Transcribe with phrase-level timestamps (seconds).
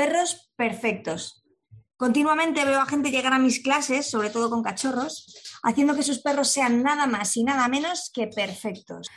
[0.00, 1.44] Perros perfectos.
[1.98, 5.26] Continuamente veo a gente llegar a mis clases, sobre todo con cachorros,
[5.62, 9.10] haciendo que sus perros sean nada más y nada menos que perfectos.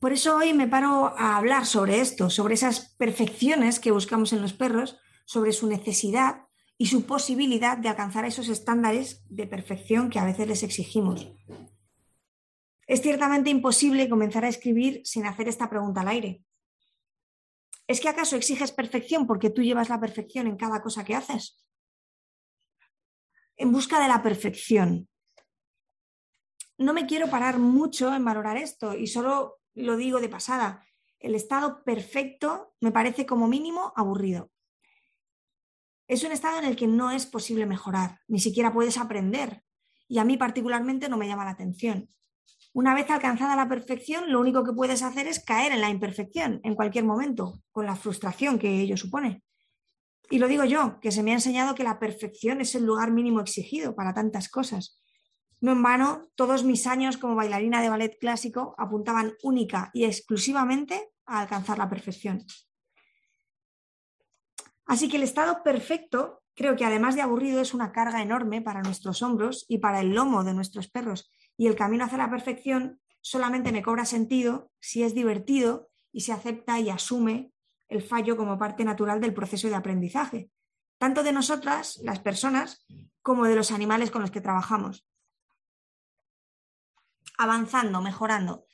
[0.00, 4.42] Por eso hoy me paro a hablar sobre esto, sobre esas perfecciones que buscamos en
[4.42, 6.48] los perros, sobre su necesidad
[6.78, 11.28] y su posibilidad de alcanzar esos estándares de perfección que a veces les exigimos.
[12.88, 16.42] Es ciertamente imposible comenzar a escribir sin hacer esta pregunta al aire.
[17.86, 21.64] ¿Es que acaso exiges perfección porque tú llevas la perfección en cada cosa que haces?
[23.56, 25.08] En busca de la perfección.
[26.78, 30.84] No me quiero parar mucho en valorar esto y solo lo digo de pasada.
[31.20, 34.50] El estado perfecto me parece como mínimo aburrido.
[36.06, 39.62] Es un estado en el que no es posible mejorar, ni siquiera puedes aprender.
[40.08, 42.08] Y a mí particularmente no me llama la atención.
[42.74, 46.60] Una vez alcanzada la perfección, lo único que puedes hacer es caer en la imperfección
[46.64, 49.44] en cualquier momento, con la frustración que ello supone.
[50.28, 53.12] Y lo digo yo, que se me ha enseñado que la perfección es el lugar
[53.12, 55.00] mínimo exigido para tantas cosas.
[55.60, 61.12] No en vano, todos mis años como bailarina de ballet clásico apuntaban única y exclusivamente
[61.26, 62.44] a alcanzar la perfección.
[64.84, 68.82] Así que el estado perfecto creo que además de aburrido es una carga enorme para
[68.82, 73.00] nuestros hombros y para el lomo de nuestros perros y el camino hacia la perfección
[73.20, 77.52] solamente me cobra sentido si es divertido y se acepta y asume
[77.88, 80.50] el fallo como parte natural del proceso de aprendizaje,
[80.98, 82.86] tanto de nosotras, las personas,
[83.22, 85.06] como de los animales con los que trabajamos.
[87.38, 88.66] Avanzando, mejorando.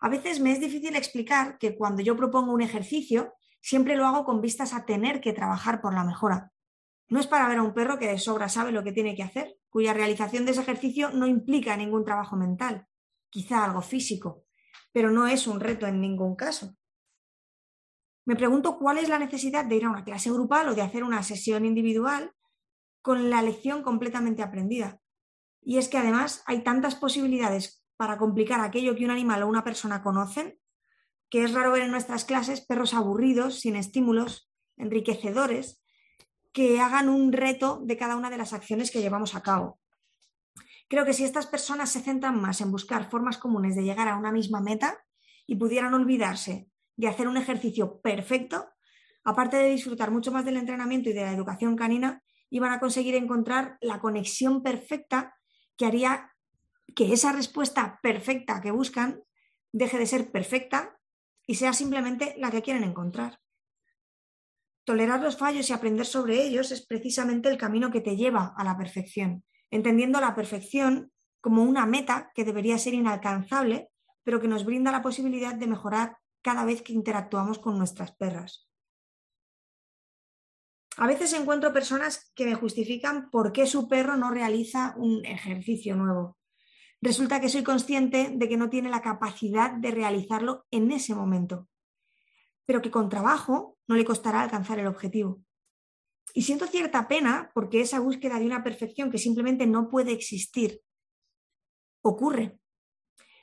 [0.00, 4.24] A veces me es difícil explicar que cuando yo propongo un ejercicio, siempre lo hago
[4.24, 6.52] con vistas a tener que trabajar por la mejora.
[7.08, 9.22] No es para ver a un perro que de sobra sabe lo que tiene que
[9.22, 12.86] hacer, cuya realización de ese ejercicio no implica ningún trabajo mental,
[13.30, 14.44] quizá algo físico,
[14.92, 16.74] pero no es un reto en ningún caso.
[18.26, 21.02] Me pregunto cuál es la necesidad de ir a una clase grupal o de hacer
[21.02, 22.34] una sesión individual
[23.00, 25.00] con la lección completamente aprendida.
[25.62, 29.64] Y es que además hay tantas posibilidades para complicar aquello que un animal o una
[29.64, 30.58] persona conocen,
[31.30, 35.82] que es raro ver en nuestras clases perros aburridos, sin estímulos, enriquecedores,
[36.52, 39.78] que hagan un reto de cada una de las acciones que llevamos a cabo.
[40.88, 44.16] Creo que si estas personas se centran más en buscar formas comunes de llegar a
[44.16, 45.04] una misma meta
[45.46, 48.70] y pudieran olvidarse de hacer un ejercicio perfecto,
[49.24, 53.14] aparte de disfrutar mucho más del entrenamiento y de la educación canina, iban a conseguir
[53.14, 55.34] encontrar la conexión perfecta
[55.76, 56.32] que haría
[56.94, 59.22] que esa respuesta perfecta que buscan
[59.72, 60.98] deje de ser perfecta
[61.46, 63.38] y sea simplemente la que quieren encontrar.
[64.88, 68.64] Tolerar los fallos y aprender sobre ellos es precisamente el camino que te lleva a
[68.64, 71.12] la perfección, entendiendo la perfección
[71.42, 73.90] como una meta que debería ser inalcanzable,
[74.24, 78.66] pero que nos brinda la posibilidad de mejorar cada vez que interactuamos con nuestras perras.
[80.96, 85.96] A veces encuentro personas que me justifican por qué su perro no realiza un ejercicio
[85.96, 86.38] nuevo.
[87.02, 91.68] Resulta que soy consciente de que no tiene la capacidad de realizarlo en ese momento
[92.68, 95.42] pero que con trabajo no le costará alcanzar el objetivo.
[96.34, 100.82] Y siento cierta pena porque esa búsqueda de una perfección que simplemente no puede existir
[102.02, 102.60] ocurre.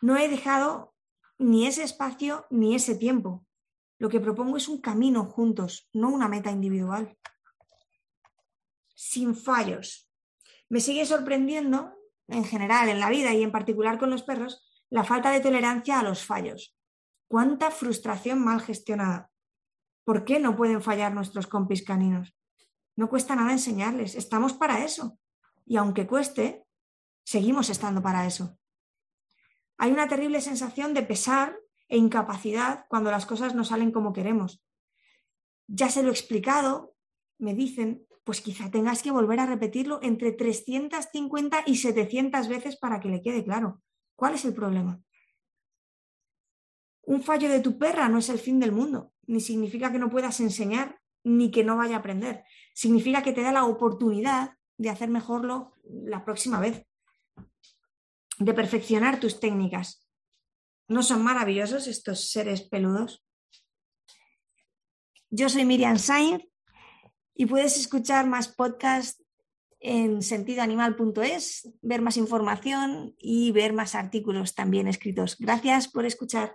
[0.00, 0.94] No he dejado
[1.36, 3.44] ni ese espacio ni ese tiempo.
[3.98, 7.18] Lo que propongo es un camino juntos, no una meta individual.
[8.94, 10.10] Sin fallos.
[10.70, 11.92] Me sigue sorprendiendo,
[12.26, 16.00] en general, en la vida y en particular con los perros, la falta de tolerancia
[16.00, 16.74] a los fallos.
[17.30, 19.30] Cuánta frustración mal gestionada.
[20.02, 22.36] ¿Por qué no pueden fallar nuestros compis caninos?
[22.96, 25.16] No cuesta nada enseñarles, estamos para eso.
[25.64, 26.64] Y aunque cueste,
[27.22, 28.58] seguimos estando para eso.
[29.78, 34.60] Hay una terrible sensación de pesar e incapacidad cuando las cosas no salen como queremos.
[35.68, 36.96] Ya se lo he explicado,
[37.38, 42.98] me dicen, pues quizá tengas que volver a repetirlo entre 350 y 700 veces para
[42.98, 43.80] que le quede claro.
[44.16, 45.00] ¿Cuál es el problema?
[47.10, 50.10] Un fallo de tu perra no es el fin del mundo, ni significa que no
[50.10, 52.44] puedas enseñar, ni que no vaya a aprender.
[52.72, 56.86] Significa que te da la oportunidad de hacer mejorlo la próxima vez,
[58.38, 60.08] de perfeccionar tus técnicas.
[60.86, 63.26] ¿No son maravillosos estos seres peludos?
[65.30, 66.44] Yo soy Miriam Sainz
[67.34, 69.20] y puedes escuchar más podcasts
[69.80, 75.36] en sentidoanimal.es, ver más información y ver más artículos también escritos.
[75.40, 76.54] Gracias por escuchar.